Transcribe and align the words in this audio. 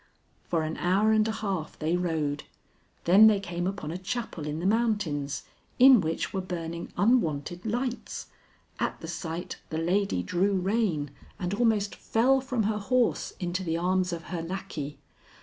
For 0.47 0.63
an 0.63 0.77
hour 0.77 1.11
and 1.11 1.27
a 1.27 1.31
half 1.31 1.77
they 1.77 1.95
rode; 1.95 2.45
then 3.03 3.27
they 3.27 3.39
came 3.39 3.67
upon 3.67 3.91
a 3.91 3.99
chapel 3.99 4.47
in 4.47 4.57
the 4.59 4.65
mountains, 4.65 5.43
in 5.77 6.01
which 6.01 6.33
were 6.33 6.41
burning 6.41 6.91
unwonted 6.97 7.67
lights. 7.67 8.25
At 8.79 8.99
the 9.01 9.07
sight 9.07 9.57
the 9.69 9.77
lady 9.77 10.23
drew 10.23 10.53
rein 10.55 11.11
and 11.37 11.53
almost 11.53 11.93
fell 11.93 12.41
from 12.41 12.63
her 12.63 12.79
horse 12.79 13.33
into 13.39 13.63
the 13.63 13.77
arms 13.77 14.11
of 14.11 14.23
her 14.33 14.41
lackey. 14.41 14.97